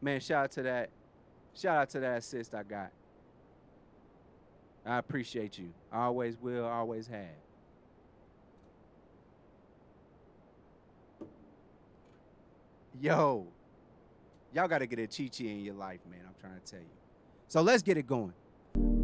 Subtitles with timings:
[0.00, 0.90] Man, shout out to that.
[1.54, 2.90] Shout out to that assist I got.
[4.84, 5.72] I appreciate you.
[5.90, 7.24] I always will, always have.
[13.00, 13.46] Yo,
[14.54, 16.20] y'all got to get a Chi Chi in your life, man.
[16.26, 16.86] I'm trying to tell you.
[17.48, 18.32] So let's get it going.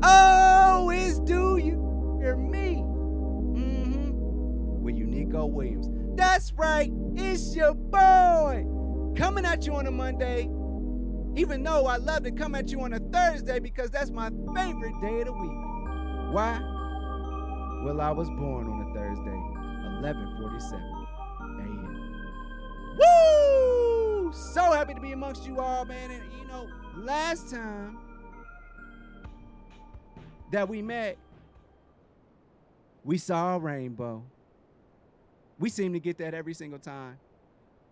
[0.02, 0.52] Oh,
[1.24, 2.82] do you hear me?
[2.82, 4.82] Mm-hmm.
[4.82, 5.88] With you, Nico Williams.
[6.16, 6.90] That's right.
[7.14, 8.66] It's your boy
[9.16, 10.48] coming at you on a Monday.
[11.34, 15.00] Even though I love to come at you on a Thursday because that's my favorite
[15.00, 16.32] day of the week.
[16.32, 16.60] Why?
[17.84, 19.40] Well, I was born on a Thursday,
[20.02, 21.02] 11:47
[21.60, 22.98] a.m.
[22.98, 24.32] Woo!
[24.32, 26.10] So happy to be amongst you all, man.
[26.10, 27.98] And you know, last time
[30.52, 31.16] that we met,
[33.04, 34.22] we saw a rainbow.
[35.58, 37.18] We seem to get that every single time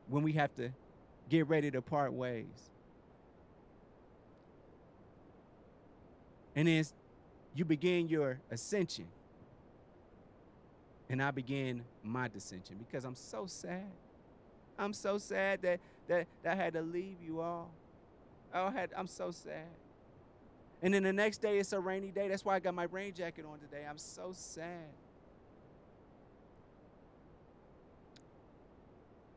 [0.09, 0.71] when we have to
[1.29, 2.70] get ready to part ways.
[6.61, 6.85] And then
[7.55, 9.07] you begin your ascension.
[11.09, 13.91] And I begin my descension because I'm so sad.
[14.79, 17.71] I'm so sad that that, that I had to leave you all.
[18.53, 19.69] Oh, I had I'm so sad.
[20.83, 22.29] And then the next day it's a rainy day.
[22.29, 23.87] That's why I got my rain jacket on today.
[23.89, 24.91] I'm so sad.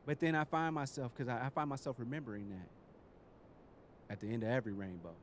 [0.06, 2.68] But then I find myself, because I, I, find myself remembering that
[4.12, 5.16] at the end of every rainbow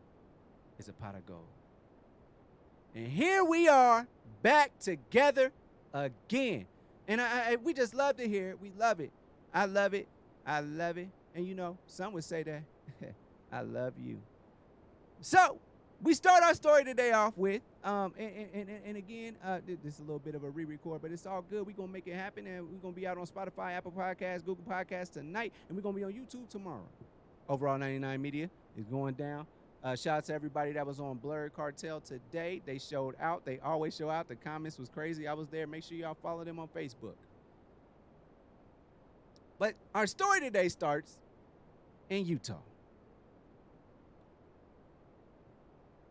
[0.79, 1.45] is a pot of gold.
[2.95, 4.07] And here we are
[4.43, 5.53] back together
[5.95, 6.67] again.
[7.07, 8.61] And I, I, we just love to hear it.
[8.61, 9.13] We love it.
[9.55, 10.09] I love it.
[10.47, 11.09] I love it.
[11.35, 12.63] And you know, some would say that
[13.53, 14.19] I love you.
[15.21, 15.59] So
[16.03, 20.01] we start our story today off with, um, and, and, and, again, uh, this is
[20.01, 21.67] a little bit of a re-record, but it's all good.
[21.67, 24.65] We're gonna make it happen, and we're gonna be out on Spotify, Apple Podcasts, Google
[24.69, 26.87] Podcasts tonight, and we're gonna be on YouTube tomorrow.
[27.49, 29.47] Overall 99 Media is going down.
[29.83, 32.61] Uh, shout out to everybody that was on Blurred Cartel today.
[32.67, 33.47] They showed out.
[33.47, 34.29] They always show out.
[34.29, 35.27] The comments was crazy.
[35.27, 35.67] I was there.
[35.67, 37.15] Make sure y'all follow them on Facebook.
[39.59, 41.17] But our story today starts
[42.11, 42.59] in Utah.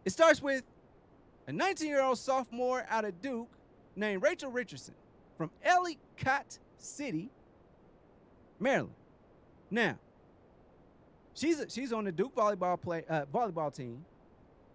[0.03, 0.63] It starts with
[1.47, 3.49] a 19 year old sophomore out of Duke
[3.95, 4.95] named Rachel Richardson
[5.37, 7.29] from Ellicott City,
[8.59, 8.95] Maryland.
[9.69, 9.99] Now,
[11.39, 14.03] she's she's on the Duke volleyball play uh, volleyball team,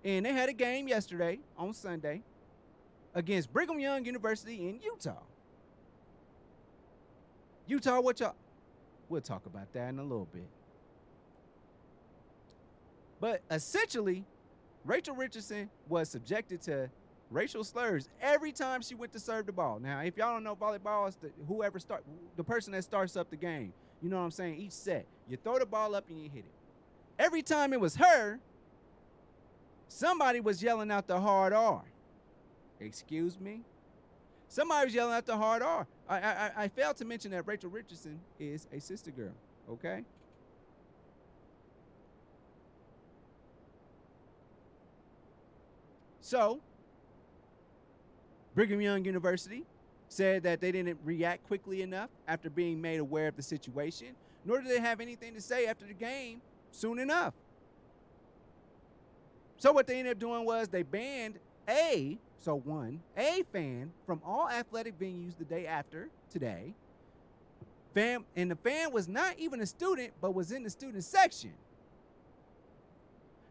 [0.05, 2.23] and they had a game yesterday on Sunday
[3.15, 5.23] against Brigham Young University in Utah.
[7.67, 8.35] Utah, what y'all?
[9.09, 10.49] We'll talk about that in a little bit.
[13.21, 14.25] But essentially,
[14.85, 16.91] Rachel Richardson was subjected to
[17.31, 19.79] racial slurs every time she went to serve the ball.
[19.81, 22.05] Now, if y'all don't know volleyball, it's the, whoever start
[22.37, 23.73] the person that starts up the game.
[24.03, 24.57] You know what I'm saying?
[24.57, 26.54] Each set, you throw the ball up and you hit it.
[27.19, 28.41] Every time it was her,
[29.89, 31.83] somebody was yelling out the hard R.
[32.81, 33.61] Excuse me.
[34.49, 35.87] Somebody was yelling out the hard R.
[36.09, 39.33] I, I, I failed to mention that Rachel Richardson is a sister girl.
[39.71, 40.05] Okay.
[46.21, 46.61] So,
[48.55, 49.65] Brigham Young University
[50.09, 54.09] said that they didn't react quickly enough after being made aware of the situation,
[54.45, 56.41] nor did they have anything to say after the game
[56.75, 57.35] soon enough.
[59.57, 64.21] So, what they ended up doing was they banned a, so one, a fan from
[64.25, 66.75] all athletic venues the day after today.
[67.95, 71.53] Fan, and the fan was not even a student, but was in the student section.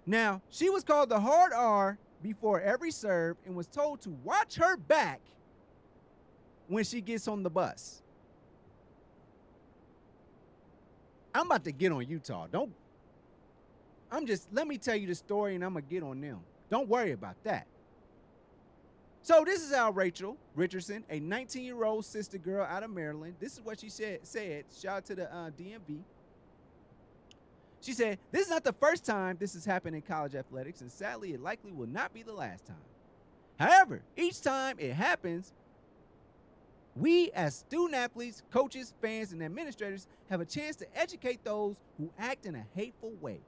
[0.05, 4.55] Now, she was called the hard R before every serve and was told to watch
[4.55, 5.21] her back
[6.67, 8.01] when she gets on the bus.
[11.33, 12.47] I'm about to get on Utah.
[12.51, 12.71] Don't
[14.13, 16.39] I'm just let me tell you the story and I'm gonna get on them.
[16.69, 17.65] Don't worry about that.
[19.23, 23.61] So this is our Rachel Richardson, a 19-year-old sister girl out of Maryland, this is
[23.61, 24.19] what she said.
[24.23, 26.01] Said, shout out to the uh, DMV.
[27.81, 30.91] She said, This is not the first time this has happened in college athletics, and
[30.91, 32.77] sadly, it likely will not be the last time.
[33.59, 35.53] However, each time it happens,
[36.95, 42.09] we as student athletes, coaches, fans, and administrators have a chance to educate those who
[42.17, 43.39] act in a hateful way.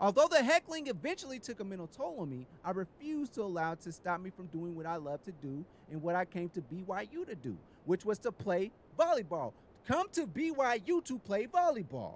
[0.00, 3.80] Although the heckling eventually took a mental toll on me, I refused to allow it
[3.82, 6.62] to stop me from doing what I love to do and what I came to
[6.62, 9.52] BYU to do, which was to play volleyball.
[9.86, 12.14] Come to BYU to play volleyball.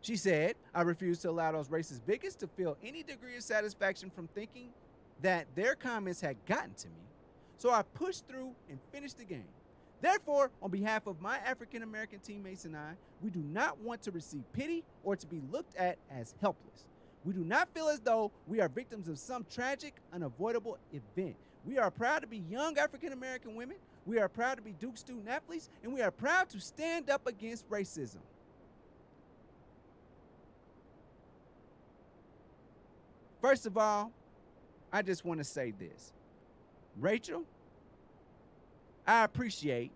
[0.00, 4.08] She said, I refuse to allow those racist bigots to feel any degree of satisfaction
[4.08, 4.68] from thinking
[5.22, 7.02] that their comments had gotten to me.
[7.56, 9.48] So I pushed through and finished the game.
[10.00, 12.92] Therefore, on behalf of my African American teammates and I,
[13.22, 16.84] we do not want to receive pity or to be looked at as helpless.
[17.24, 21.34] We do not feel as though we are victims of some tragic, unavoidable event.
[21.64, 23.76] We are proud to be young African American women.
[24.06, 27.26] We are proud to be Duke student athletes, and we are proud to stand up
[27.26, 28.20] against racism.
[33.42, 34.12] First of all,
[34.92, 36.12] I just want to say this
[36.98, 37.44] Rachel,
[39.08, 39.90] I appreciate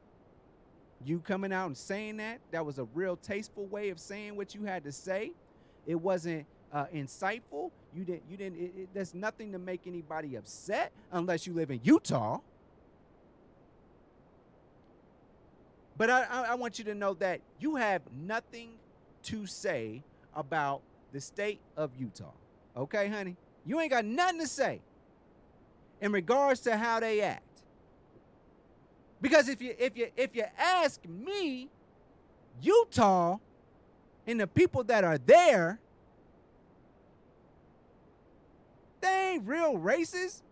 [1.05, 2.41] you coming out and saying that.
[2.51, 5.33] That was a real tasteful way of saying what you had to say.
[5.87, 7.71] It wasn't uh, insightful.
[7.95, 8.23] You didn't.
[8.31, 8.57] You didn't.
[8.59, 12.39] It, it, there's nothing to make anybody upset unless you live in Utah.
[15.99, 18.71] But I, I, I want you to know that you have nothing
[19.25, 20.03] to say
[20.35, 20.81] about
[21.13, 22.33] the state of Utah.
[22.75, 23.37] Okay, honey?
[23.67, 24.81] You ain't got nothing to say
[26.01, 27.43] in regards to how they act.
[29.23, 31.71] Because if you if you if you ask me,
[32.61, 33.39] Utah
[34.27, 35.79] and the people that are there,
[39.01, 40.43] they ain't real racist.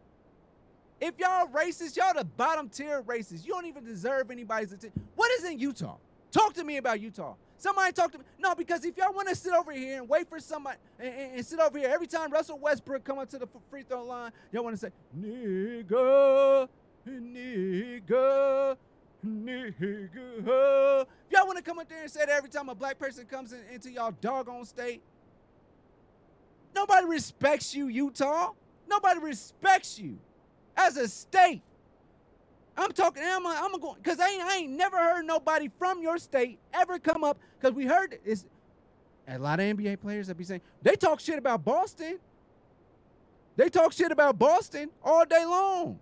[1.00, 3.44] If y'all racist, y'all the bottom tier racist.
[3.44, 5.02] You don't even deserve anybody's attention.
[5.16, 5.96] What is in Utah?
[6.30, 7.34] Talk to me about Utah.
[7.56, 8.24] Somebody talk to me.
[8.38, 11.36] No, because if y'all want to sit over here and wait for somebody and, and,
[11.36, 14.32] and, sit over here every time Russell Westbrook come up to the free throw line,
[14.52, 16.68] y'all want to say nigga,
[17.18, 18.76] nigga,
[19.26, 21.02] nigga.
[21.02, 23.26] If y'all want to come up there and say that every time a black person
[23.26, 25.02] comes in, into y'all doggone state,
[26.74, 28.52] nobody respects you, Utah.
[28.88, 30.18] Nobody respects you
[30.76, 31.62] as a state.
[32.76, 33.22] I'm talking.
[33.24, 33.44] I'm.
[33.44, 34.42] A, I'm going because I ain't.
[34.42, 38.46] I ain't never heard nobody from your state ever come up because we heard it's
[39.28, 42.18] a lot of NBA players that be saying they talk shit about Boston.
[43.56, 45.98] They talk shit about Boston all day long.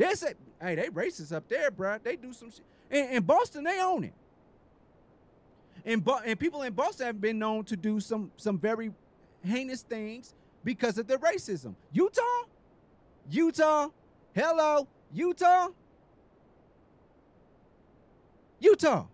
[0.00, 1.98] They say, "Hey, they racist up there, bro.
[2.02, 4.14] They do some shit." In, Boston, they own it.
[5.84, 8.92] And Bo- and people in Boston have been known to do some some very
[9.44, 11.74] heinous things because of their racism.
[11.92, 12.22] Utah,
[13.28, 13.88] Utah,
[14.34, 15.68] hello, Utah?
[18.58, 19.06] Utah.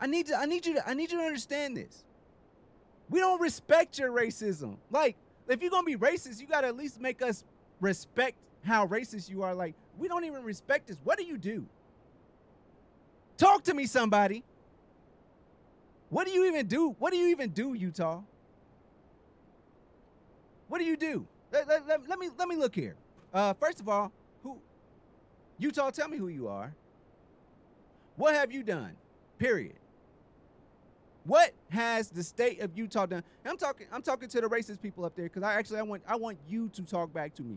[0.00, 2.02] I need to I need you to I need you to understand this.
[3.08, 4.78] We don't respect your racism.
[4.90, 5.16] Like,
[5.46, 7.44] if you're gonna be racist, you gotta at least make us
[7.80, 9.54] respect how racist you are.
[9.54, 10.98] Like, we don't even respect this.
[11.04, 11.66] What do you do?
[13.36, 14.44] Talk to me, somebody.
[16.10, 16.94] What do you even do?
[16.98, 18.22] What do you even do, Utah?
[20.68, 21.26] What do you do?
[21.52, 22.96] Let, let, let, let me let me look here.
[23.32, 24.12] Uh, first of all,
[24.42, 24.58] who
[25.58, 26.74] Utah, tell me who you are.
[28.16, 28.92] What have you done?
[29.38, 29.76] Period.
[31.24, 33.24] What has the state of Utah done?
[33.44, 36.02] I'm talking I'm talking to the racist people up there because I actually I want
[36.06, 37.56] I want you to talk back to me.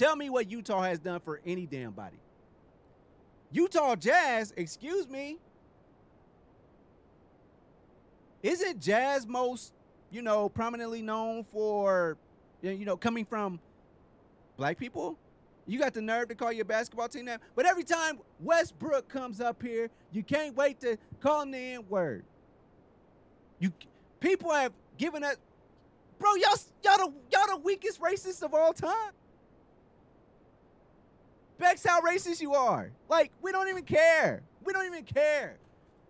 [0.00, 2.16] Tell me what Utah has done for any damn body.
[3.52, 5.36] Utah Jazz, excuse me.
[8.42, 9.74] Isn't Jazz most,
[10.10, 12.16] you know, prominently known for
[12.62, 13.60] you know coming from
[14.56, 15.18] black people.
[15.66, 17.42] You got the nerve to call your basketball team that.
[17.54, 21.84] But every time Westbrook comes up here, you can't wait to call him the N
[21.90, 22.24] word.
[23.58, 23.70] You
[24.18, 25.36] people have given us,
[26.18, 26.36] bro.
[26.36, 29.12] Y'all, y'all the y'all the weakest racists of all time.
[31.60, 32.90] Bex, how racist you are.
[33.08, 34.42] Like we don't even care.
[34.64, 35.58] We don't even care.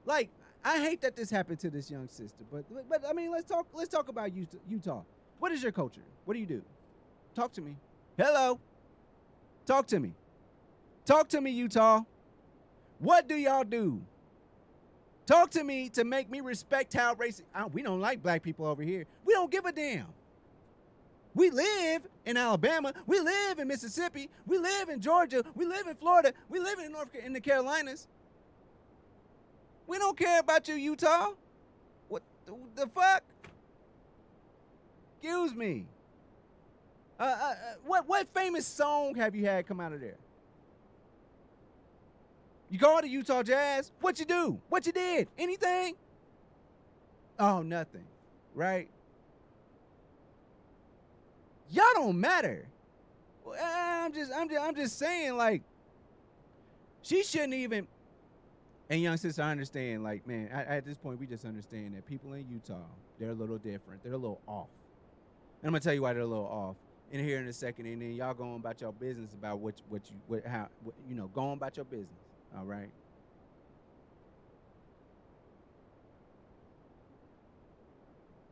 [0.07, 0.31] Like
[0.65, 3.67] I hate that this happened to this young sister, but but I mean let's talk
[3.75, 4.31] let's talk about
[4.69, 5.03] Utah.
[5.41, 6.03] What is your culture?
[6.25, 6.63] What do you do?
[7.35, 7.77] Talk to me.
[8.17, 8.61] Hello.
[9.67, 10.15] Talk to me.
[11.05, 12.03] Talk to me, Utah.
[13.01, 14.01] What do y'all do?
[15.27, 17.43] Talk to me to make me respect how racist.
[17.73, 19.07] we don't like black people over here.
[19.25, 20.07] We don't give a damn.
[21.35, 22.93] We live in Alabama.
[23.07, 24.29] We live in Mississippi.
[24.47, 25.45] We live in Georgia.
[25.55, 26.33] We live in Florida.
[26.49, 28.09] We live in North in the Carolinas.
[29.87, 31.33] We don't care about you, Utah.
[32.09, 32.23] What
[32.75, 33.23] the, fuck?
[35.21, 35.87] Excuse me.
[37.19, 40.17] Uh, uh, uh, what what famous song have you had come out of there?
[42.71, 43.91] You go to Utah Jazz.
[44.01, 44.61] What you do?
[44.69, 45.29] What you did?
[45.37, 45.97] Anything?
[47.39, 48.05] Oh, nothing.
[48.55, 48.89] Right?
[51.71, 52.67] Y'all don't matter.
[53.63, 55.63] I'm just, I'm just, I'm just saying, like,
[57.03, 57.87] she shouldn't even.
[58.89, 60.03] And young sister, I understand.
[60.03, 62.75] Like, man, at, this point, we just understand that people in Utah,
[63.19, 64.03] they're a little different.
[64.03, 64.69] They're a little off.
[65.63, 66.77] And I'm gonna tell you why they're a little off
[67.13, 70.03] in here in a second, and then y'all going about your business about what what
[70.11, 72.09] you what how what, you know going about your business.
[72.57, 72.91] All right.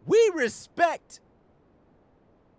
[0.07, 1.21] We respect,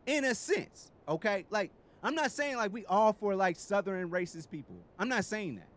[0.09, 1.45] in a sense, okay.
[1.51, 4.75] Like I'm not saying like we all for like southern racist people.
[4.97, 5.67] I'm not saying that.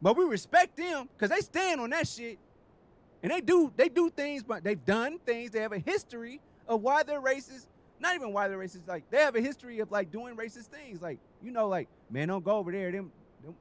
[0.00, 2.38] But we respect them because they stand on that shit.
[3.22, 5.50] And they do they do things, but they've done things.
[5.50, 7.66] They have a history of why they're racist.
[8.00, 8.88] Not even why they're racist.
[8.88, 11.02] Like they have a history of like doing racist things.
[11.02, 12.90] Like, you know, like, man, don't go over there.
[12.90, 13.12] Them
[13.44, 13.54] them,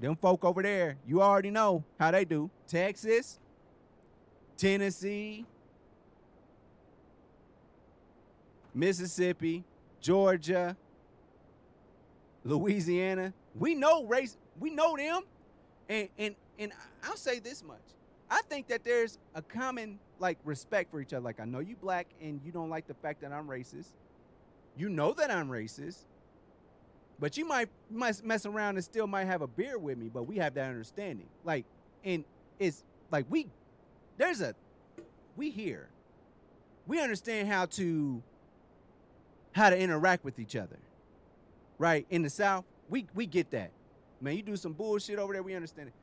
[0.00, 2.50] them folk over there, you already know how they do.
[2.66, 3.38] Texas,
[4.56, 5.44] Tennessee,
[8.74, 9.64] Mississippi,
[10.00, 10.76] Georgia,
[12.44, 13.32] Louisiana.
[13.54, 15.22] We know race, we know them.
[15.88, 16.72] And and and
[17.04, 17.78] I'll say this much.
[18.30, 21.24] I think that there's a common like respect for each other.
[21.24, 23.92] Like I know you black and you don't like the fact that I'm racist.
[24.76, 26.04] You know that I'm racist.
[27.18, 30.24] But you might might mess around and still might have a beer with me, but
[30.24, 31.26] we have that understanding.
[31.44, 31.64] Like
[32.04, 32.24] and
[32.58, 33.48] it's like we
[34.18, 34.54] there's a
[35.36, 35.88] we here.
[36.86, 38.22] We understand how to
[39.58, 40.78] how to interact with each other.
[41.78, 42.06] Right?
[42.10, 43.70] In the South, we we get that.
[44.20, 45.94] Man, you do some bullshit over there, we understand it.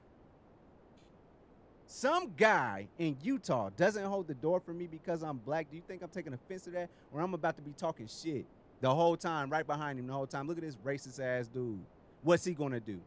[1.88, 5.70] Some guy in Utah doesn't hold the door for me because I'm black.
[5.70, 6.90] Do you think I'm taking offense to that?
[7.14, 8.46] Or I'm about to be talking shit
[8.82, 10.48] the whole time, right behind him the whole time.
[10.48, 11.80] Look at this racist ass dude.
[12.24, 13.00] What's he gonna do?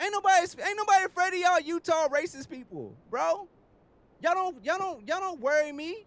[0.00, 3.48] Ain't nobody ain't nobody afraid of y'all Utah racist people, bro.
[4.20, 6.04] Y'all don't y'all don't y'all don't worry me.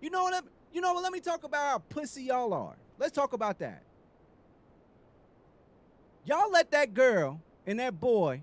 [0.00, 0.44] You know what?
[0.74, 1.04] You know what?
[1.04, 2.74] Let me talk about how pussy y'all are.
[2.98, 3.80] Let's talk about that.
[6.26, 8.42] Y'all let that girl and that boy.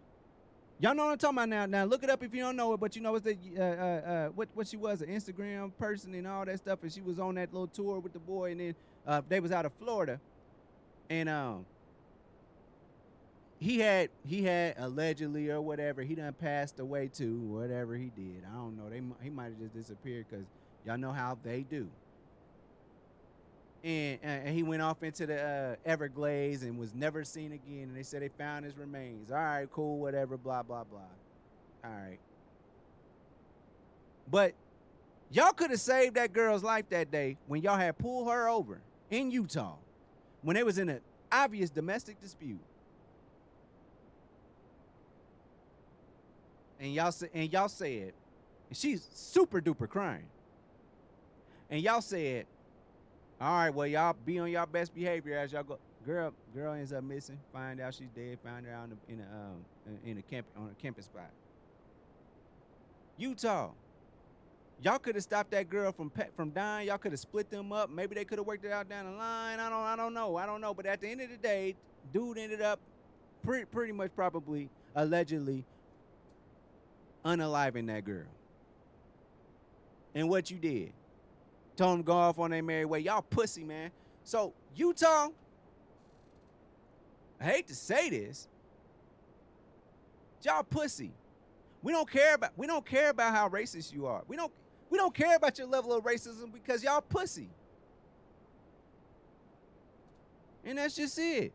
[0.79, 1.65] Y'all know what I'm talking about now.
[1.65, 3.61] Now look it up if you don't know it, but you know it's the uh,
[3.61, 7.01] uh, uh, what what she was an Instagram person and all that stuff, and she
[7.01, 9.73] was on that little tour with the boy, and then uh, they was out of
[9.73, 10.19] Florida,
[11.09, 11.65] and um,
[13.59, 18.43] he had he had allegedly or whatever he done passed away to whatever he did.
[18.49, 18.89] I don't know.
[18.89, 20.45] They he might have just disappeared because
[20.85, 21.89] y'all know how they do
[23.83, 27.83] and, and he went off into the uh, Everglades and was never seen again.
[27.83, 29.31] And they said they found his remains.
[29.31, 30.99] All right, cool, whatever, blah blah blah.
[31.83, 32.19] All right,
[34.29, 34.53] but
[35.31, 38.81] y'all could have saved that girl's life that day when y'all had pulled her over
[39.09, 39.75] in Utah
[40.41, 42.59] when they was in an obvious domestic dispute.
[46.79, 48.13] And y'all said, and y'all said,
[48.69, 50.25] and she's super duper crying.
[51.69, 52.47] And y'all said,
[53.41, 55.79] all right, well, y'all be on y'all best behavior as y'all go.
[56.05, 57.39] Girl, girl ends up missing.
[57.51, 58.37] Find out she's dead.
[58.43, 61.31] Find her out in a, in a um in a camp on a camping spot.
[63.17, 63.71] Utah.
[64.83, 66.87] Y'all could have stopped that girl from from dying.
[66.87, 67.89] Y'all could have split them up.
[67.89, 69.59] Maybe they could have worked it out down the line.
[69.59, 70.35] I don't I don't know.
[70.35, 70.75] I don't know.
[70.75, 71.75] But at the end of the day,
[72.13, 72.79] dude ended up
[73.43, 75.65] pretty pretty much probably allegedly
[77.25, 78.27] unaliving that girl.
[80.13, 80.93] And what you did?
[81.81, 82.99] Told them to go off on their merry way.
[82.99, 83.89] Y'all pussy, man.
[84.23, 85.29] So Utah,
[87.39, 88.47] I hate to say this,
[90.43, 91.09] y'all pussy.
[91.81, 94.21] We don't care about we don't care about how racist you are.
[94.27, 94.53] We don't
[94.91, 97.49] we don't care about your level of racism because y'all pussy.
[100.63, 101.51] And that's just it.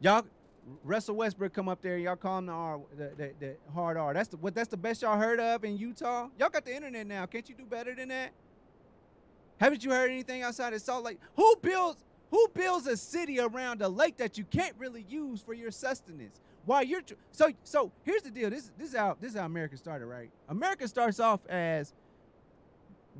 [0.00, 0.24] Y'all
[0.84, 4.14] Russell Westbrook come up there, y'all call him the R, the, the, the hard R.
[4.14, 4.54] That's the what.
[4.54, 6.28] That's the best y'all heard of in Utah.
[6.38, 7.26] Y'all got the internet now.
[7.26, 8.32] Can't you do better than that?
[9.58, 11.18] Haven't you heard anything outside of Salt Lake?
[11.36, 15.52] Who builds who builds a city around a lake that you can't really use for
[15.52, 16.40] your sustenance?
[16.64, 18.50] While you're tr- so so here's the deal.
[18.50, 20.30] This this is how this is how America started, right?
[20.48, 21.92] America starts off as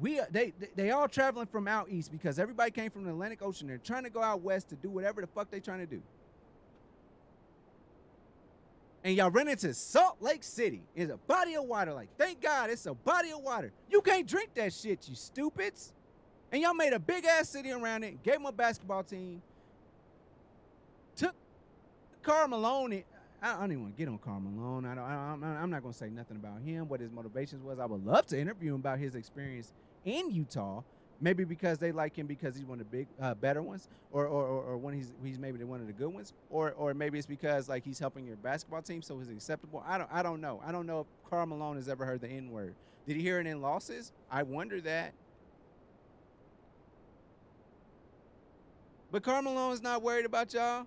[0.00, 3.69] we they they all traveling from out east because everybody came from the Atlantic Ocean.
[3.69, 6.02] They're trying to go out west to do whatever the fuck they're trying to do
[9.02, 10.83] and y'all run into Salt Lake City.
[10.95, 11.92] It's a body of water.
[11.92, 13.73] Like, thank God it's a body of water.
[13.88, 15.92] You can't drink that shit, you stupids.
[16.52, 19.40] And y'all made a big ass city around it, gave them a basketball team,
[21.16, 21.35] took
[22.23, 23.04] Karl Malone.
[23.42, 24.85] I don't even want to get on Karl Malone.
[24.85, 27.78] I don't, I am not going to say nothing about him, what his motivations was.
[27.78, 29.73] I would love to interview him about his experience
[30.04, 30.83] in Utah
[31.22, 34.26] Maybe because they like him because he's one of the big, uh, better ones, or,
[34.26, 37.18] or, or, or when he's he's maybe one of the good ones, or or maybe
[37.18, 39.84] it's because like he's helping your basketball team, so he's acceptable.
[39.86, 40.62] I don't I don't know.
[40.64, 42.74] I don't know if Karl Malone has ever heard the N word.
[43.06, 44.12] Did he hear it in losses?
[44.30, 45.12] I wonder that.
[49.10, 50.86] But Malone is not worried about y'all.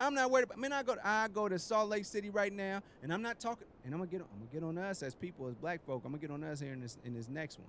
[0.00, 0.58] I'm not worried about.
[0.58, 0.94] Man, I go.
[0.94, 3.66] To, I go to Salt Lake City right now, and I'm not talking.
[3.84, 4.20] And I'm gonna get.
[4.22, 6.02] I'm gonna get on us as people, as black folk.
[6.04, 7.68] I'm gonna get on us here in this in this next one.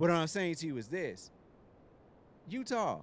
[0.00, 1.30] What I'm saying to you is this
[2.48, 3.00] Utah,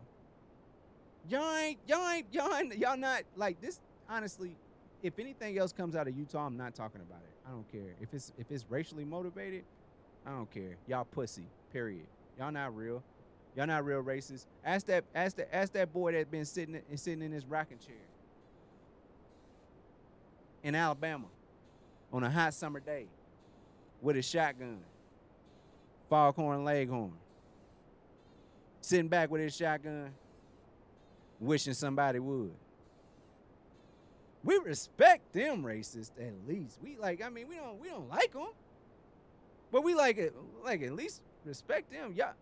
[1.29, 3.79] y'all ain't, y'all ain't, y'all ain't, y'all not like this.
[4.09, 4.55] Honestly,
[5.03, 7.47] if anything else comes out of Utah, I'm not talking about it.
[7.47, 9.63] I don't care if it's if it's racially motivated.
[10.25, 10.75] I don't care.
[10.87, 11.45] Y'all pussy.
[11.71, 12.07] Period.
[12.39, 13.03] Y'all not real.
[13.55, 14.47] Y'all not real racist.
[14.65, 17.95] Ask that ask that ask that boy that been sitting sitting in his rocking chair
[20.63, 21.27] in Alabama
[22.11, 23.05] on a hot summer day
[24.01, 24.79] with a shotgun,
[26.09, 27.13] foghorn leghorn,
[28.81, 30.11] sitting back with his shotgun,
[31.39, 32.53] wishing somebody would.
[34.43, 36.79] We respect them racists at least.
[36.81, 38.47] We like, I mean, we don't we don't like them,
[39.71, 40.33] but we like it
[40.63, 42.13] like at least respect them.
[42.15, 42.33] Y'all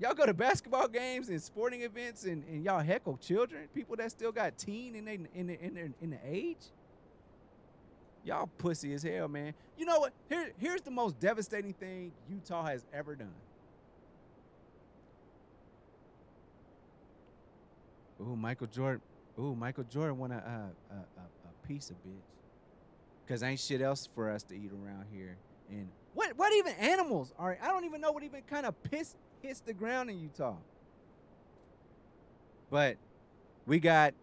[0.00, 4.10] y'all go to basketball games and sporting events and, and y'all heckle children, people that
[4.10, 6.70] still got teen in they in the, in, the, in the age.
[8.24, 9.52] Y'all pussy as hell, man.
[9.76, 10.12] You know what?
[10.28, 13.34] Here, here's the most devastating thing Utah has ever done.
[18.20, 19.00] Ooh, Michael Jordan.
[19.38, 22.20] Ooh, Michael Jordan want a, a, a, a piece of bitch.
[23.26, 25.36] Cause ain't shit else for us to eat around here.
[25.70, 27.56] And what what even animals are?
[27.62, 30.56] I don't even know what even kind of piss hits the ground in Utah.
[32.70, 32.96] But
[33.66, 34.14] we got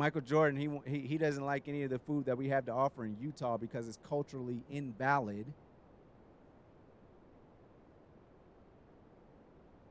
[0.00, 2.72] Michael Jordan, he, he he doesn't like any of the food that we have to
[2.72, 5.44] offer in Utah because it's culturally invalid.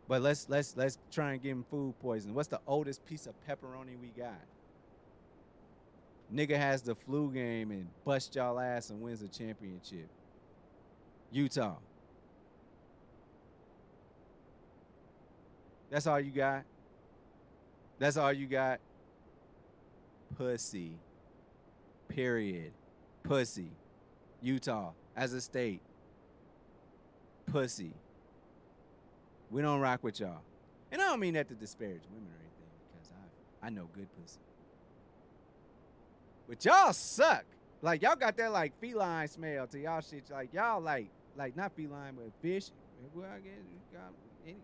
[0.08, 2.34] But let's let's let's try and give him food poisoning.
[2.34, 4.42] What's the oldest piece of pepperoni we got?
[6.34, 10.10] Nigga has the flu game and bust y'all ass and wins the championship.
[11.32, 11.76] Utah.
[15.92, 16.64] That's all you got.
[18.00, 18.80] That's all you got
[20.40, 20.94] pussy.
[22.08, 22.72] Period.
[23.24, 23.72] Pussy.
[24.42, 25.82] Utah as a state.
[27.46, 27.94] Pussy.
[29.52, 30.42] We don't rock with y'all.
[30.92, 34.08] And I don't mean that to disparage women or anything, because I I know good
[34.22, 34.40] pussy.
[36.48, 37.44] But y'all suck.
[37.82, 40.24] Like y'all got that like feline smell to y'all shit.
[40.32, 42.72] Like y'all like like not feline but fish.
[43.14, 44.56] Well, I guess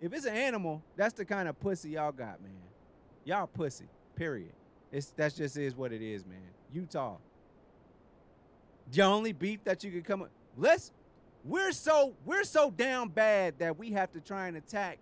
[0.00, 2.52] if it's an animal, that's the kind of pussy y'all got, man.
[3.24, 3.86] Y'all pussy.
[4.16, 4.52] Period.
[4.92, 6.38] It's that's just is what it is, man.
[6.72, 7.16] Utah.
[8.92, 10.30] The only beef that you could come up.
[10.56, 10.92] Let's
[11.44, 14.98] we're so we're so down bad that we have to try and attack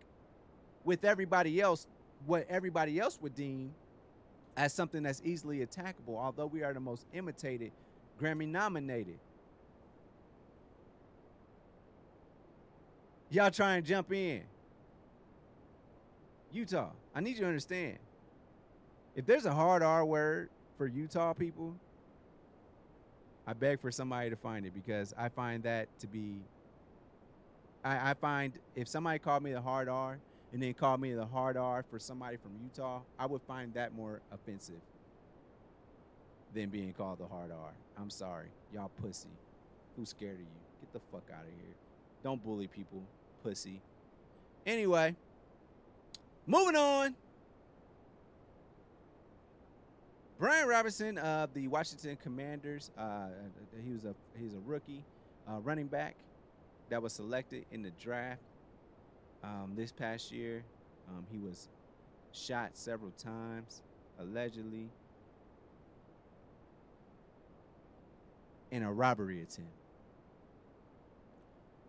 [0.85, 1.87] with everybody else
[2.27, 3.73] what everybody else would deem
[4.57, 7.73] as something that's easily attackable, although we are the most imitated,
[8.21, 9.19] Grammy nominated.
[13.31, 14.43] Y'all try and jump in.
[16.53, 17.99] Utah, I need you to understand
[19.17, 21.75] if there's a hard R word for Utah people,
[23.47, 26.37] I beg for somebody to find it because I find that to be.
[27.85, 30.19] I, I find if somebody called me the hard R
[30.53, 33.95] and then called me the hard R for somebody from Utah, I would find that
[33.95, 34.81] more offensive
[36.55, 37.73] than being called the hard R.
[37.99, 39.29] I'm sorry, y'all pussy.
[39.97, 40.47] Who's scared of you?
[40.81, 41.75] Get the fuck out of here.
[42.23, 43.03] Don't bully people,
[43.43, 43.81] pussy.
[44.67, 45.15] Anyway,
[46.47, 47.15] moving on.
[50.41, 52.91] Brian Robinson of the Washington Commanders.
[52.97, 53.27] Uh,
[53.85, 55.05] he was a he's a rookie
[55.47, 56.17] uh, running back
[56.89, 58.41] that was selected in the draft
[59.45, 60.65] um, this past year.
[61.11, 61.69] Um, he was
[62.33, 63.83] shot several times,
[64.19, 64.89] allegedly,
[68.71, 69.71] in a robbery attempt.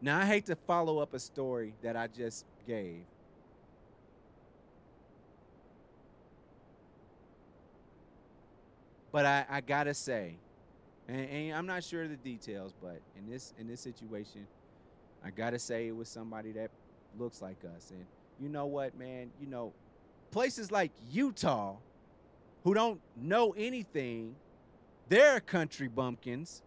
[0.02, 3.04] Now, I hate to follow up a story that I just gave,
[9.12, 10.36] But I, I gotta say,
[11.08, 14.48] and, and, I'm not sure of the details, but in this in this situation,
[15.24, 16.72] I gotta say it was somebody that
[17.20, 17.92] looks like us.
[17.92, 18.06] And
[18.40, 19.32] you know what, man?
[19.40, 19.74] You know,
[20.32, 21.76] places like Utah,
[22.64, 24.36] who don't know anything,
[25.10, 26.64] they're country bumpkins.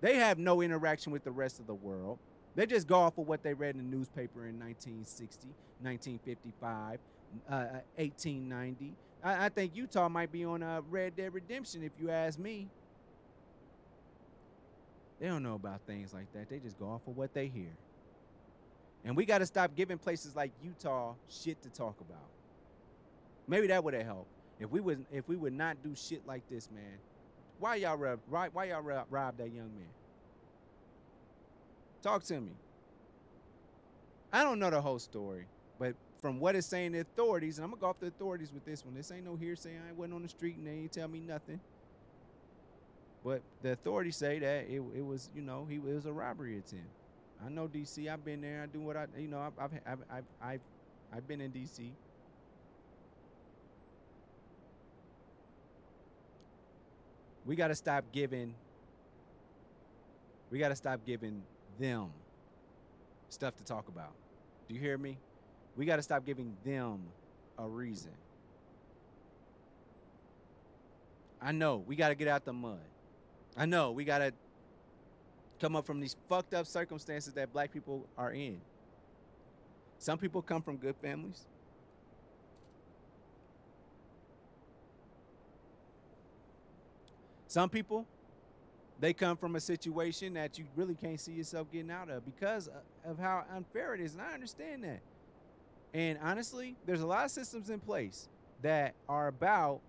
[0.00, 2.18] They have no interaction with the rest of the world.
[2.56, 5.48] They just go off of what they read in the newspaper in 1960,
[5.80, 6.98] 1955,
[7.48, 8.92] uh, 1890.
[9.24, 12.68] I, I think Utah might be on a Red Dead Redemption, if you ask me.
[15.18, 16.50] They don't know about things like that.
[16.50, 17.72] They just go off of what they hear.
[19.04, 22.28] And we got to stop giving places like Utah shit to talk about.
[23.48, 24.28] Maybe that would have helped.
[24.60, 26.98] If we would if we would not do shit like this, man.
[27.58, 29.88] Why y'all rob why, why y'all rob, rob that young man?
[32.02, 32.52] Talk to me.
[34.32, 35.46] I don't know the whole story,
[35.78, 38.64] but from what it's saying the authorities, and I'm gonna go off the authorities with
[38.64, 38.94] this one.
[38.94, 39.72] This ain't no hearsay.
[39.72, 41.60] I ain't went on the street and they ain't tell me nothing.
[43.22, 46.56] But the authorities say that it, it was, you know, he it was a robbery
[46.56, 46.88] attempt.
[47.44, 48.10] I know DC.
[48.10, 48.62] I've been there.
[48.62, 50.60] I do what I, you know, I've I've I've I've, I've,
[51.14, 51.90] I've been in DC.
[57.44, 58.54] We got to stop giving.
[60.50, 61.42] We got to stop giving
[61.78, 62.08] them
[63.28, 64.14] stuff to talk about.
[64.68, 65.18] Do you hear me?
[65.76, 67.00] We got to stop giving them
[67.58, 68.12] a reason.
[71.40, 72.78] I know we got to get out the mud.
[73.56, 74.32] I know we got to
[75.60, 78.60] come up from these fucked up circumstances that black people are in.
[79.98, 81.44] Some people come from good families.
[87.46, 88.04] Some people,
[88.98, 92.68] they come from a situation that you really can't see yourself getting out of because
[93.04, 94.14] of how unfair it is.
[94.14, 95.00] And I understand that.
[95.94, 98.28] And honestly, there's a lot of systems in place
[98.62, 99.80] that are about,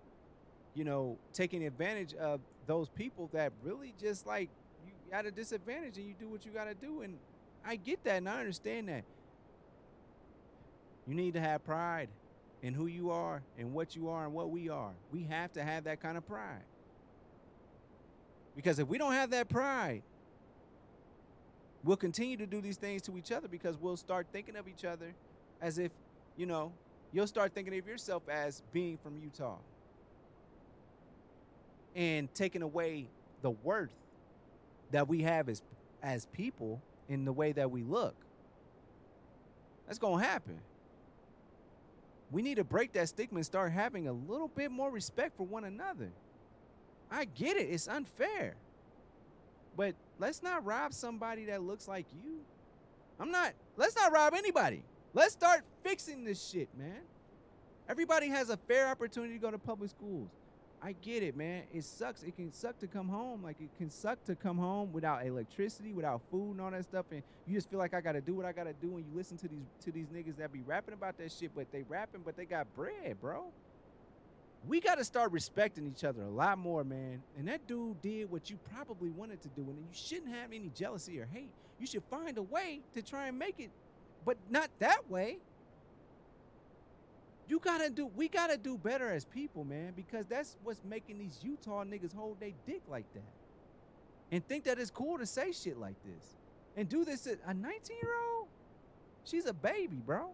[0.74, 4.48] you know, taking advantage of those people that really just like
[4.86, 7.02] you at a disadvantage and you do what you got to do.
[7.02, 7.18] And
[7.64, 9.02] I get that and I understand that.
[11.08, 12.08] You need to have pride
[12.62, 14.92] in who you are and what you are and what we are.
[15.12, 16.62] We have to have that kind of pride.
[18.54, 20.02] Because if we don't have that pride,
[21.82, 24.84] we'll continue to do these things to each other because we'll start thinking of each
[24.84, 25.14] other
[25.60, 25.90] as if,
[26.36, 26.72] you know,
[27.12, 29.56] you'll start thinking of yourself as being from Utah
[31.94, 33.06] and taking away
[33.42, 33.94] the worth
[34.90, 35.62] that we have as
[36.02, 38.14] as people in the way that we look.
[39.86, 40.58] That's going to happen.
[42.30, 45.46] We need to break that stigma and start having a little bit more respect for
[45.46, 46.10] one another.
[47.10, 47.68] I get it.
[47.70, 48.56] It's unfair.
[49.76, 52.40] But let's not rob somebody that looks like you.
[53.20, 54.82] I'm not, let's not rob anybody.
[55.16, 57.00] Let's start fixing this shit, man.
[57.88, 60.28] Everybody has a fair opportunity to go to public schools.
[60.82, 61.62] I get it, man.
[61.72, 62.22] It sucks.
[62.22, 63.42] It can suck to come home.
[63.42, 67.06] Like it can suck to come home without electricity, without food and all that stuff.
[67.10, 68.98] And you just feel like I gotta do what I gotta do.
[68.98, 71.72] And you listen to these to these niggas that be rapping about that shit, but
[71.72, 73.44] they rapping, but they got bread, bro
[74.66, 77.22] we got to start respecting each other a lot more, man.
[77.38, 80.70] And that dude did what you probably wanted to do, and you shouldn't have any
[80.74, 81.52] jealousy or hate.
[81.78, 83.70] You should find a way to try and make it,
[84.26, 85.38] but not that way.
[87.48, 88.10] You gotta do.
[88.16, 92.40] We gotta do better as people, man, because that's what's making these Utah niggas hold
[92.40, 93.22] their dick like that,
[94.32, 96.36] and think that it's cool to say shit like this,
[96.76, 98.48] and do this at a 19 year old.
[99.24, 100.30] She's a baby, bro.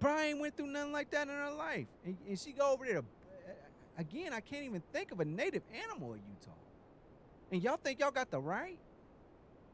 [0.00, 1.86] Brian went through nothing like that in her life.
[2.04, 3.04] And, and she go over there to,
[3.98, 6.56] again, I can't even think of a native animal in Utah.
[7.50, 8.78] And y'all think y'all got the right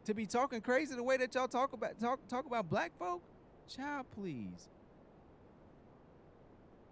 [0.05, 3.23] to be talking crazy the way that y'all talk about talk talk about black folk?
[3.69, 4.69] Child, please.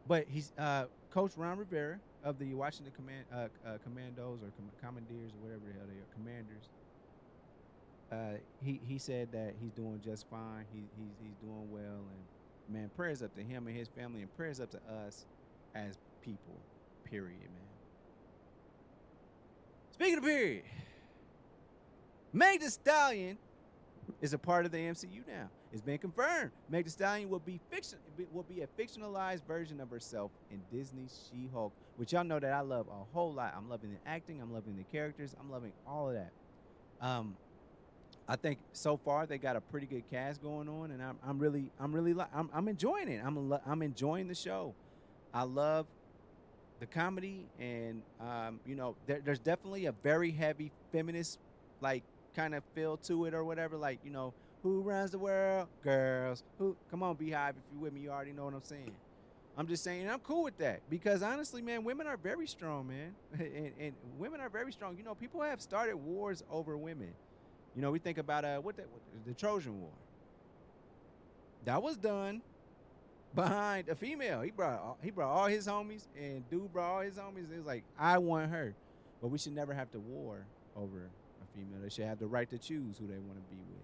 [0.06, 4.70] But he's uh, Coach Ron Rivera of the Washington Command uh, uh, Commandos or com-
[4.80, 6.68] Commandeers or whatever the hell they are, Commanders.
[8.10, 10.64] Uh, he he said that he's doing just fine.
[10.72, 14.36] He, he's he's doing well, and man, prayers up to him and his family, and
[14.36, 15.24] prayers up to us
[15.74, 16.60] as people.
[17.04, 17.62] Period, man.
[19.92, 20.62] Speaking of period,
[22.32, 23.38] Meg Thee Stallion
[24.20, 25.48] is a part of the MCU now.
[25.72, 26.50] It's been confirmed.
[26.70, 27.98] Meg Thee Stallion will be fiction
[28.32, 32.60] will be a fictionalized version of herself in Disney's She-Hulk, which y'all know that I
[32.60, 33.54] love a whole lot.
[33.56, 36.32] I'm loving the acting, I'm loving the characters, I'm loving all of that.
[37.00, 37.36] Um,
[38.28, 41.38] I think so far they got a pretty good cast going on, and I'm, I'm
[41.38, 43.20] really I'm really I'm, I'm enjoying it.
[43.24, 44.74] I'm I'm enjoying the show.
[45.34, 45.86] I love
[46.80, 51.38] the comedy, and um, you know there, there's definitely a very heavy feminist
[51.80, 53.76] like kind of feel to it or whatever.
[53.76, 56.42] Like you know who runs the world, girls.
[56.58, 58.92] Who come on, BeyHive, if you're with me, you already know what I'm saying.
[59.56, 63.14] I'm just saying I'm cool with that because honestly, man, women are very strong, man,
[63.38, 64.96] and, and women are very strong.
[64.96, 67.12] You know, people have started wars over women.
[67.74, 68.84] You know, we think about uh, what, the,
[69.26, 69.90] the Trojan War.
[71.64, 72.42] That was done
[73.34, 74.40] behind a female.
[74.42, 77.50] He brought all, he brought all his homies, and dude brought all his homies.
[77.52, 78.74] It was like I want her,
[79.20, 81.10] but we should never have to war over
[81.54, 81.80] female.
[81.82, 83.82] They should have the right to choose who they want to be with.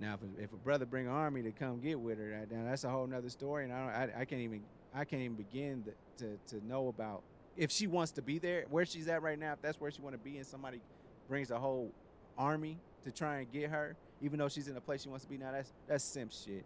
[0.00, 2.64] Now, if a, if a brother bring an army to come get with her, now
[2.64, 4.62] that's a whole nother story, and I, I, I can't even
[4.94, 7.22] I can't even begin to, to to know about
[7.56, 9.52] if she wants to be there, where she's at right now.
[9.52, 10.80] If that's where she want to be, and somebody
[11.28, 11.90] brings a whole
[12.36, 15.30] army to try and get her, even though she's in a place she wants to
[15.30, 15.52] be now.
[15.52, 16.64] That's that's simp shit.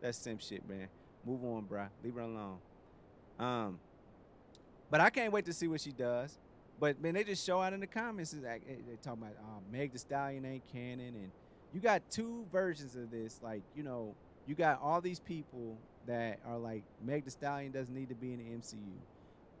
[0.00, 0.88] That's simp shit, man.
[1.26, 1.88] Move on, bruh.
[2.02, 2.58] Leave her alone.
[3.38, 3.78] Um,
[4.90, 6.38] but I can't wait to see what she does.
[6.80, 8.34] But man, they just show out in the comments.
[8.34, 11.30] Like, they talk about um, Meg Thee Stallion ain't canon, and
[11.74, 13.38] you got two versions of this.
[13.42, 14.14] Like you know,
[14.46, 18.32] you got all these people that are like Meg Thee Stallion doesn't need to be
[18.32, 18.96] in the MCU.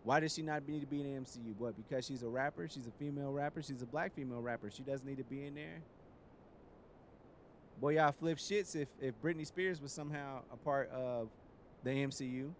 [0.02, 1.54] Why does she not need to be in the MCU?
[1.58, 1.76] What?
[1.76, 2.66] Because she's a rapper.
[2.68, 3.62] She's a female rapper.
[3.62, 4.70] She's a black female rapper.
[4.70, 5.82] She doesn't need to be in there.
[7.82, 11.28] Boy, y'all flip shits if if Britney Spears was somehow a part of
[11.84, 12.50] the MCU.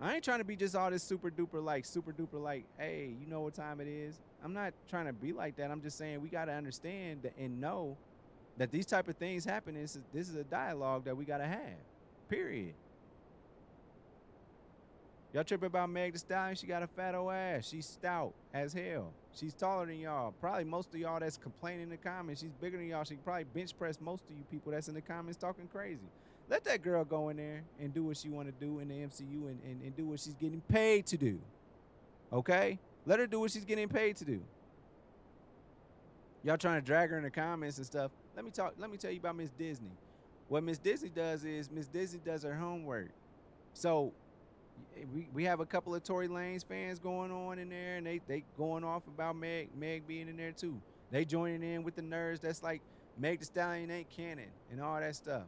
[0.00, 3.14] I ain't trying to be just all this super duper like super duper like, hey,
[3.20, 4.18] you know what time it is.
[4.44, 5.70] I'm not trying to be like that.
[5.70, 7.96] I'm just saying we got to understand and know
[8.58, 9.74] that these type of things happen.
[9.74, 11.78] This is, this is a dialogue that we got to have.
[12.28, 12.74] Period.
[15.32, 16.54] Y'all tripping about Meg Thee Stallion?
[16.54, 17.66] She got a fat old ass.
[17.66, 19.12] She's stout as hell.
[19.34, 20.32] She's taller than y'all.
[20.40, 22.40] Probably most of y'all that's complaining in the comments.
[22.40, 23.02] She's bigger than y'all.
[23.02, 26.06] She probably bench press most of you people that's in the comments talking crazy.
[26.48, 28.94] Let that girl go in there and do what she want to do in the
[28.94, 31.40] MCU and, and, and do what she's getting paid to do.
[32.32, 32.78] Okay?
[33.06, 34.40] Let her do what she's getting paid to do.
[36.42, 38.10] Y'all trying to drag her in the comments and stuff.
[38.36, 38.74] Let me talk.
[38.78, 39.92] Let me tell you about Miss Disney.
[40.48, 43.08] What Miss Disney does is Miss Disney does her homework.
[43.72, 44.12] So
[45.14, 48.20] we, we have a couple of Tory Lanez fans going on in there, and they
[48.26, 50.80] they going off about Meg Meg being in there too.
[51.10, 52.40] They joining in with the nerds.
[52.40, 52.82] That's like
[53.18, 55.44] Meg Thee Stallion ain't canon and all that stuff.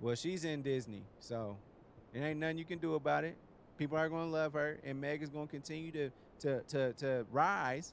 [0.00, 1.56] Well, she's in Disney, so
[2.14, 3.36] it ain't nothing you can do about it.
[3.76, 6.10] People are gonna love her, and Meg is gonna continue to
[6.40, 7.92] to to to rise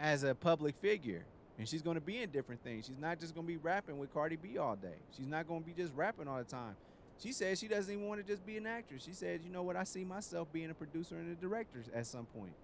[0.00, 1.24] as a public figure.
[1.58, 2.86] And she's going to be in different things.
[2.86, 4.96] She's not just going to be rapping with Cardi B all day.
[5.16, 6.74] She's not going to be just rapping all the time.
[7.22, 9.04] She says she doesn't even want to just be an actress.
[9.04, 12.06] She said, you know what, I see myself being a producer and a director at
[12.06, 12.54] some point.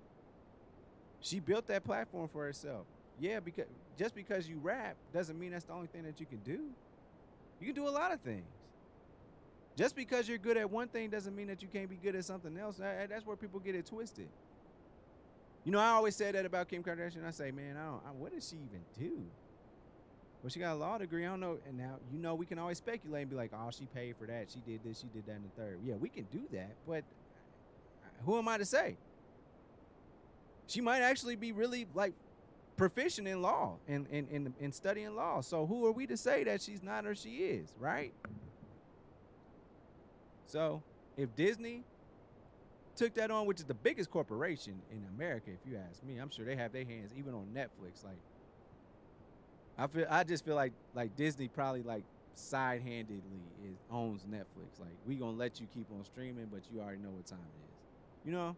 [1.20, 2.84] She built that platform for herself.
[3.20, 3.66] Yeah, because
[3.98, 6.60] just because you rap doesn't mean that's the only thing that you can do.
[7.60, 8.46] You can do a lot of things.
[9.76, 12.24] Just because you're good at one thing doesn't mean that you can't be good at
[12.24, 12.78] something else.
[12.78, 14.28] That's where people get it twisted.
[15.64, 17.26] You know, I always say that about Kim Kardashian.
[17.26, 18.00] I say, man, I don't.
[18.06, 19.22] I, what does she even do?
[20.42, 21.26] Well, she got a law degree.
[21.26, 21.58] I don't know.
[21.68, 24.26] And now, you know, we can always speculate and be like, oh, she paid for
[24.26, 24.48] that.
[24.50, 25.00] She did this.
[25.00, 25.78] She did that in the third.
[25.84, 26.70] Yeah, we can do that.
[26.88, 27.04] But
[28.02, 28.96] uh, who am I to say?
[30.66, 32.14] She might actually be really like
[32.80, 35.42] proficient in law and in, in, in, studying law.
[35.42, 38.10] So who are we to say that she's not or she is, right?
[40.46, 40.82] So
[41.18, 41.84] if Disney
[42.96, 46.16] took that on, which is the biggest corporation in America, if you ask me.
[46.16, 48.02] I'm sure they have their hands even on Netflix.
[48.02, 48.16] Like,
[49.76, 53.20] I feel, I just feel like like Disney probably like side handedly
[53.90, 54.80] owns Netflix.
[54.80, 57.64] Like, we gonna let you keep on streaming, but you already know what time it
[57.68, 58.26] is.
[58.26, 58.56] You know,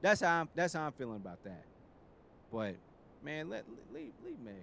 [0.00, 1.64] that's how I'm that's how I'm feeling about that.
[2.50, 2.76] But
[3.24, 4.60] man, let leave leave Meg alone.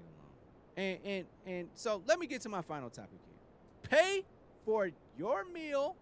[0.76, 3.90] And and and so let me get to my final topic here.
[3.90, 4.24] Pay
[4.66, 5.96] for your meal.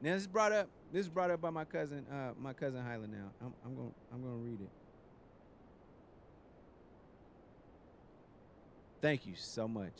[0.00, 2.82] Now this is brought up this is brought up by my cousin, uh, my cousin
[2.82, 3.06] Hyla.
[3.06, 4.70] Now I'm, I'm gonna I'm to read it.
[9.00, 9.92] Thank you so much.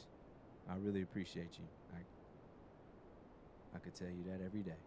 [0.69, 1.65] I really appreciate you.
[1.95, 1.99] I,
[3.77, 4.79] I could tell you that every day.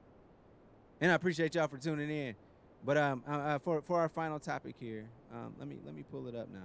[0.99, 2.36] And I appreciate y'all for tuning in.
[2.83, 6.03] But um, uh, uh, for for our final topic here, um, let me let me
[6.09, 6.59] pull it up now.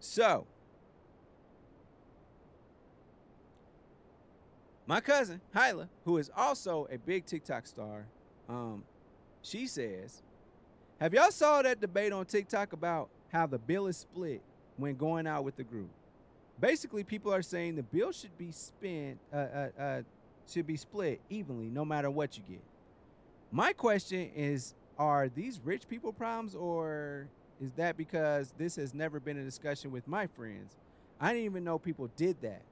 [0.00, 0.46] So,
[4.86, 8.06] my cousin Hyla, who is also a big TikTok star,
[8.48, 8.82] um,
[9.42, 10.20] she says,
[11.00, 14.42] "Have y'all saw that debate on TikTok about how the bill is split
[14.76, 15.90] when going out with the group?
[16.62, 20.02] Basically, people are saying the bill should be spent, uh, uh, uh,
[20.48, 22.62] should be split evenly, no matter what you get.
[23.50, 27.26] My question is, are these rich people problems, or
[27.60, 30.76] is that because this has never been a discussion with my friends?
[31.20, 32.62] I didn't even know people did that."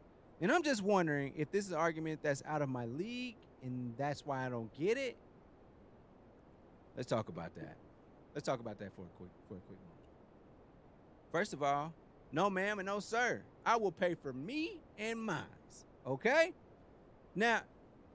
[0.41, 3.93] And I'm just wondering if this is an argument that's out of my league and
[3.99, 5.17] that's why I don't get it.
[6.97, 7.75] Let's talk about that.
[8.37, 10.01] Let's talk about that for a quick for a quick moment.
[11.33, 11.93] First of all,
[12.33, 13.43] no ma'am and no sir.
[13.65, 15.45] I will pay for me and mine.
[16.07, 16.53] Okay?
[17.35, 17.61] Now,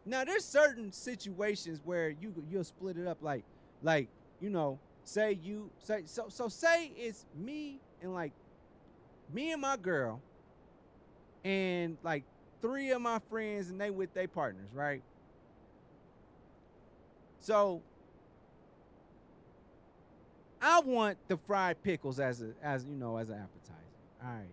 [0.06, 3.44] now there's certain situations where you you'll split it up like
[3.82, 8.32] like, you know, say you say so so say it's me and like
[9.34, 10.22] me and my girl
[11.44, 12.24] and like
[12.62, 15.02] three of my friends and they with their partners, right?
[17.40, 17.82] So
[20.62, 23.85] I want the fried pickles as a as you know as an appetizer.
[24.26, 24.48] All right.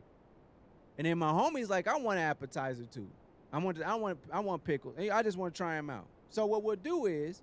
[0.98, 3.08] And then my homies like I want an appetizer too.
[3.52, 4.94] I want I want I want pickles.
[4.98, 6.06] I just want to try them out.
[6.30, 7.42] So what we'll do is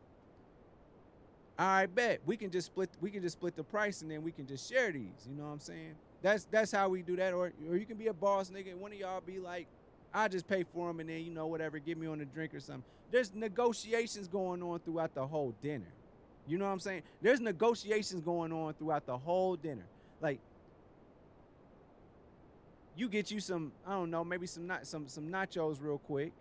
[1.57, 4.31] I bet we can just split we can just split the price and then we
[4.31, 5.27] can just share these.
[5.27, 5.95] You know what I'm saying?
[6.21, 7.33] That's that's how we do that.
[7.33, 8.75] Or or you can be a boss nigga.
[8.75, 9.67] One of y'all be like,
[10.13, 12.53] I just pay for them and then you know whatever, give me on a drink
[12.53, 12.83] or something.
[13.11, 15.91] There's negotiations going on throughout the whole dinner.
[16.47, 17.01] You know what I'm saying?
[17.21, 19.85] There's negotiations going on throughout the whole dinner.
[20.21, 20.39] Like
[22.99, 26.33] you get you some, I don't know, maybe some not some some nachos real quick.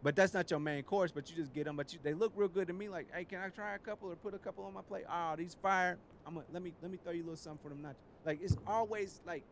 [0.00, 1.10] But that's not your main course.
[1.10, 1.76] But you just get them.
[1.76, 2.88] But you, they look real good to me.
[2.88, 5.04] Like, hey, can I try a couple or put a couple on my plate?
[5.10, 5.98] Oh, these fire.
[6.26, 7.96] I'm gonna let me let me throw you a little something for them nachos.
[8.24, 9.42] Like it's always like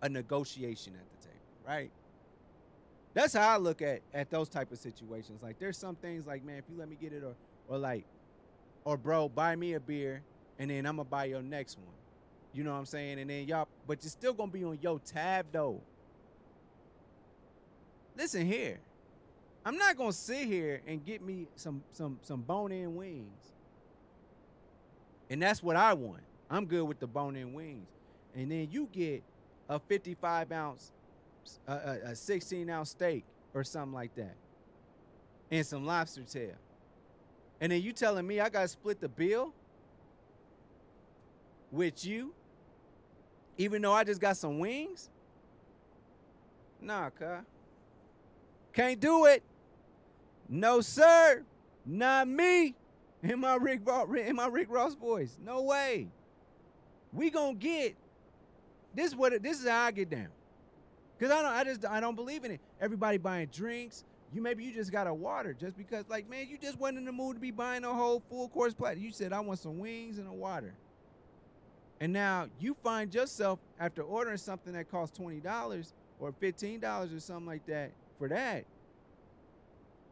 [0.00, 1.90] a negotiation at the table, right?
[3.14, 5.42] That's how I look at at those type of situations.
[5.42, 7.34] Like there's some things like, man, if you let me get it, or
[7.68, 8.04] or like,
[8.84, 10.22] or bro, buy me a beer,
[10.58, 12.01] and then I'm gonna buy your next one.
[12.54, 13.18] You know what I'm saying?
[13.18, 15.80] And then y'all, but you're still gonna be on your tab though.
[18.16, 18.78] Listen here.
[19.64, 23.52] I'm not gonna sit here and get me some some some bone-in wings.
[25.30, 26.22] And that's what I want.
[26.50, 27.88] I'm good with the bone-in wings.
[28.34, 29.22] And then you get
[29.68, 30.92] a 55 ounce,
[31.66, 34.34] a, a, a 16 ounce steak or something like that,
[35.50, 36.56] and some lobster tail.
[37.60, 39.54] And then you telling me I gotta split the bill
[41.70, 42.34] with you,
[43.58, 45.10] even though I just got some wings?
[46.80, 47.44] Nah, cuz.
[48.72, 49.42] Can't do it.
[50.48, 51.44] No, sir.
[51.84, 52.74] Not me.
[53.22, 53.82] In my Rick
[54.26, 55.38] in my Rick Ross voice.
[55.44, 56.08] No way.
[57.12, 57.96] We gonna get
[58.94, 59.08] this.
[59.08, 60.28] Is what this is how I get down.
[61.20, 61.52] Cause I don't.
[61.52, 62.60] I just I don't believe in it.
[62.80, 64.04] Everybody buying drinks.
[64.34, 67.04] You maybe you just got a water just because like man you just wasn't in
[67.04, 68.98] the mood to be buying a whole full course plate.
[68.98, 70.74] You said I want some wings and a water.
[72.02, 77.14] And now you find yourself after ordering something that costs twenty dollars or fifteen dollars
[77.14, 78.64] or something like that for that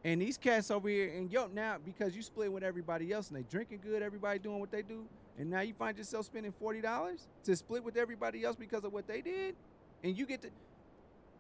[0.05, 3.37] and these cats over here, and yo, now because you split with everybody else and
[3.37, 5.05] they drinking good, everybody doing what they do,
[5.39, 8.93] and now you find yourself spending forty dollars to split with everybody else because of
[8.93, 9.55] what they did,
[10.03, 10.51] and you get to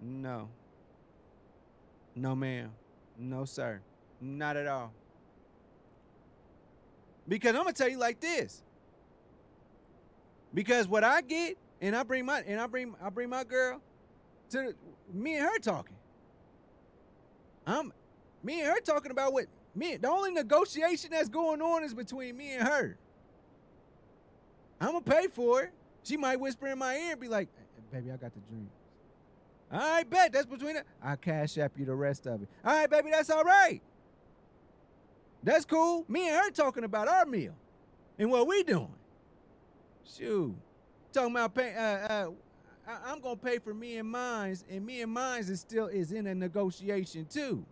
[0.02, 0.48] no,
[2.14, 2.70] no, ma'am,
[3.18, 3.80] no, sir,
[4.20, 4.92] not at all.
[7.28, 8.62] Because I'm gonna tell you like this.
[10.52, 13.80] Because what I get, and I bring my and I bring I bring my girl
[14.50, 14.74] to
[15.12, 15.96] me and her talking.
[17.66, 17.92] I'm
[18.42, 19.96] me and her talking about what me.
[19.96, 22.96] The only negotiation that's going on is between me and her.
[24.80, 25.70] I'm gonna pay for it.
[26.02, 27.48] She might whisper in my ear and be like,
[27.92, 28.68] "Baby, I got the drink."
[29.72, 30.84] All right, bet that's between it.
[31.00, 32.48] I cash app you the rest of it.
[32.64, 33.80] All right, baby, that's all right.
[35.42, 36.04] That's cool.
[36.08, 37.54] Me and her talking about our meal
[38.18, 38.94] and what we doing.
[40.04, 40.54] Shoot,
[41.12, 41.74] talking about pay.
[41.74, 42.30] Uh, uh,
[42.86, 46.12] I, am gonna pay for me and mine's, and me and mine's is still is
[46.12, 47.64] in a negotiation too.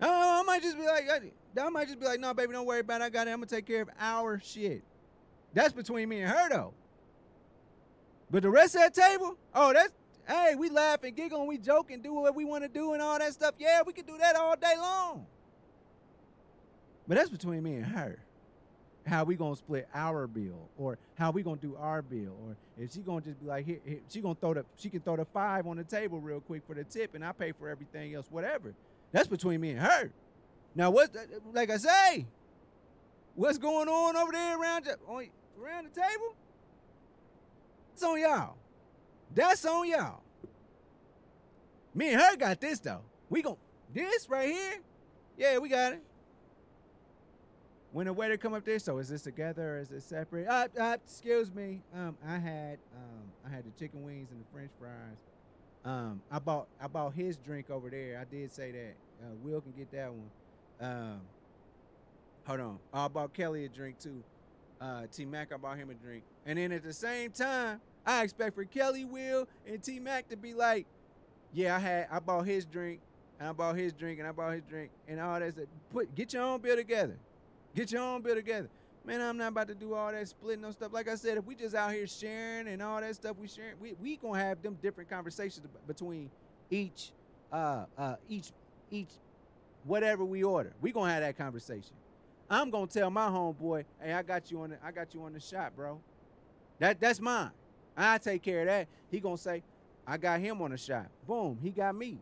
[0.00, 2.66] I, I might just be like, I, I might just be like, no, baby, don't
[2.66, 3.04] worry about it.
[3.04, 3.30] I got it.
[3.30, 4.82] I'm gonna take care of our shit.
[5.54, 6.74] That's between me and her though.
[8.30, 9.92] But the rest of that table, oh, that's
[10.26, 12.92] hey, we laugh and giggle and we joke and do what we want to do
[12.92, 13.54] and all that stuff.
[13.58, 15.26] Yeah, we can do that all day long.
[17.06, 18.18] But that's between me and her.
[19.06, 22.92] How we gonna split our bill, or how we gonna do our bill, or if
[22.94, 25.26] she gonna just be like, here, here, she gonna throw the, she can throw the
[25.26, 28.26] five on the table real quick for the tip, and I pay for everything else,
[28.30, 28.72] whatever.
[29.12, 30.10] That's between me and her.
[30.74, 31.14] Now, what?
[31.52, 32.26] Like I say,
[33.34, 35.28] what's going on over there around on,
[35.62, 36.34] around the table?
[37.92, 38.56] It's on y'all.
[39.34, 40.22] That's on y'all.
[41.94, 43.02] Me and her got this though.
[43.28, 43.56] We gonna
[43.92, 44.80] this right here.
[45.36, 46.02] Yeah, we got it.
[47.94, 50.48] When the waiter come up there, so is this together or is it separate?
[50.48, 51.80] Uh, uh, excuse me.
[51.94, 54.90] Um, I had um, I had the chicken wings and the French fries.
[55.84, 58.18] Um, I bought I bought his drink over there.
[58.20, 58.94] I did say that.
[59.22, 60.30] Uh, Will can get that one.
[60.80, 61.20] Um,
[62.44, 62.78] hold on.
[62.92, 64.24] I bought Kelly a drink too.
[64.80, 66.24] Uh, T Mac, I bought him a drink.
[66.46, 70.36] And then at the same time, I expect for Kelly, Will, and T Mac to
[70.36, 70.86] be like,
[71.52, 72.98] yeah, I had I bought his drink,
[73.38, 75.54] and I bought his drink, and I bought his drink, and all that.
[75.92, 77.16] Put get your own bill together.
[77.74, 78.68] Get your own bill together.
[79.04, 80.92] Man, I'm not about to do all that splitting no stuff.
[80.92, 83.78] Like I said, if we just out here sharing and all that stuff we sharing,
[83.80, 86.30] we we gonna have them different conversations between
[86.70, 87.12] each
[87.52, 88.52] uh uh each
[88.90, 89.10] each
[89.84, 90.72] whatever we order.
[90.80, 91.92] We gonna have that conversation.
[92.48, 95.34] I'm gonna tell my homeboy, hey, I got you on the I got you on
[95.34, 96.00] the shot, bro.
[96.78, 97.50] That that's mine.
[97.96, 98.88] I take care of that.
[99.10, 99.62] He gonna say,
[100.06, 101.08] I got him on the shot.
[101.26, 102.18] Boom, he got me.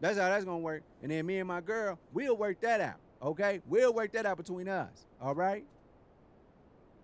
[0.00, 0.82] That's how that's gonna work.
[1.02, 2.96] And then me and my girl, we'll work that out.
[3.22, 3.60] Okay?
[3.66, 5.06] We'll work that out between us.
[5.20, 5.64] All right?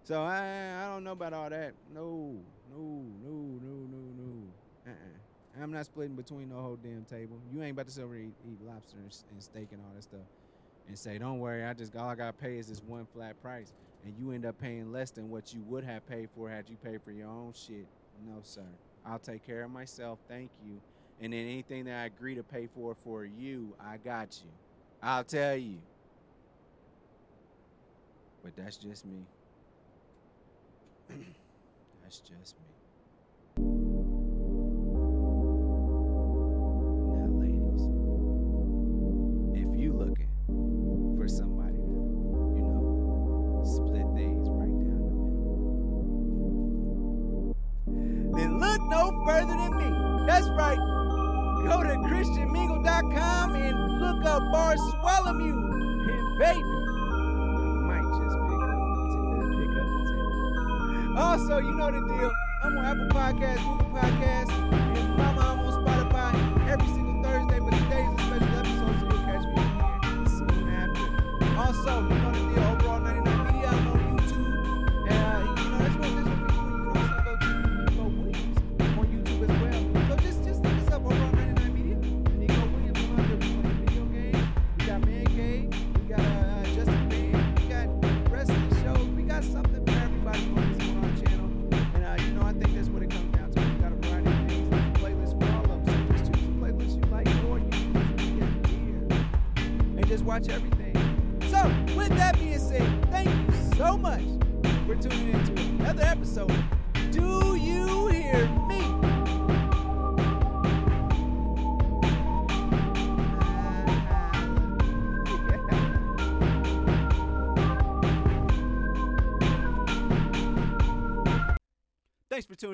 [0.05, 1.75] So I I don't know about all that.
[1.95, 2.35] No,
[2.71, 4.47] no, no, no, no, no.
[4.87, 5.63] Uh-uh.
[5.63, 7.37] I'm not splitting between the whole damn table.
[7.53, 10.03] You ain't about to sit over eat, eat lobster and, and, steak and all that
[10.03, 10.21] stuff,
[10.87, 13.73] and say, "Don't worry, I just all I gotta pay is this one flat price,"
[14.05, 16.77] and you end up paying less than what you would have paid for had you
[16.77, 17.87] paid for your own shit.
[18.27, 18.63] No, sir.
[19.05, 20.19] I'll take care of myself.
[20.29, 20.81] Thank you.
[21.21, 24.51] And then anything that I agree to pay for for you, I got you.
[25.03, 25.79] I'll tell you.
[28.43, 29.27] But that's just me.
[32.03, 32.65] that's just me.
[37.15, 37.83] Now, ladies,
[39.55, 40.31] if you looking
[41.17, 41.83] for somebody to,
[42.57, 45.15] you know, split things right down the
[47.45, 47.57] middle,
[48.37, 49.91] then look no further than me.
[50.27, 50.79] That's right.
[51.67, 55.57] Go to ChristianMingle.com and look up Bar Bartholomew
[56.09, 56.88] and baby.
[61.49, 62.31] So you know the deal.
[62.63, 64.88] I'm on Apple Podcasts, Google Podcasts.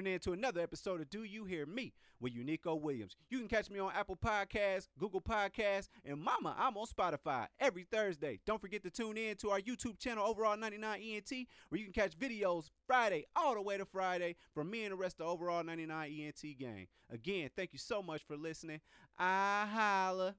[0.04, 3.16] tune in to another episode of Do You Hear Me with Unico Williams.
[3.30, 7.86] You can catch me on Apple Podcasts, Google Podcasts, and Mama, I'm on Spotify every
[7.90, 8.40] Thursday.
[8.44, 12.18] Don't forget to tune in to our YouTube channel, Overall 99ENT, where you can catch
[12.18, 16.58] videos Friday all the way to Friday from me and the rest of Overall 99ENT
[16.58, 16.86] gang.
[17.10, 18.80] Again, thank you so much for listening.
[19.18, 20.34] I holla.